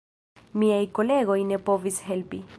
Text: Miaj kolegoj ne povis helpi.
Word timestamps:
Miaj 0.61 0.81
kolegoj 1.01 1.39
ne 1.53 1.63
povis 1.69 2.03
helpi. 2.11 2.47